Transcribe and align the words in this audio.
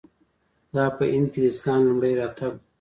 دا 0.75 0.85
په 0.97 1.03
هند 1.11 1.27
کې 1.33 1.39
د 1.41 1.45
اسلام 1.51 1.79
لومړی 1.87 2.13
راتګ 2.21 2.51
و. 2.55 2.59